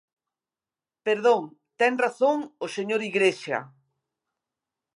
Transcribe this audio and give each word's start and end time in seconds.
Perdón, 1.07 1.41
ten 1.79 1.93
razón 2.05 2.37
o 2.65 2.67
señor 2.75 3.01
Igrexa. 3.09 3.59